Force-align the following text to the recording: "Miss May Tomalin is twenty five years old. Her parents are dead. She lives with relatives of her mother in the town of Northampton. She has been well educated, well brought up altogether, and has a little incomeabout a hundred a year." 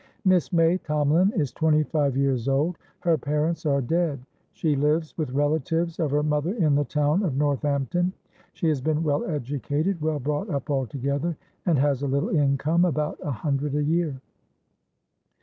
"Miss 0.25 0.51
May 0.51 0.79
Tomalin 0.79 1.31
is 1.39 1.51
twenty 1.51 1.83
five 1.83 2.17
years 2.17 2.47
old. 2.47 2.79
Her 3.01 3.19
parents 3.19 3.67
are 3.67 3.83
dead. 3.83 4.17
She 4.53 4.75
lives 4.75 5.15
with 5.15 5.29
relatives 5.29 5.99
of 5.99 6.09
her 6.09 6.23
mother 6.23 6.55
in 6.55 6.73
the 6.73 6.85
town 6.85 7.21
of 7.21 7.37
Northampton. 7.37 8.11
She 8.53 8.67
has 8.69 8.81
been 8.81 9.03
well 9.03 9.23
educated, 9.25 10.01
well 10.01 10.17
brought 10.19 10.49
up 10.49 10.71
altogether, 10.71 11.37
and 11.67 11.77
has 11.77 12.01
a 12.01 12.07
little 12.07 12.29
incomeabout 12.29 13.19
a 13.21 13.29
hundred 13.29 13.75
a 13.75 13.83
year." 13.83 14.19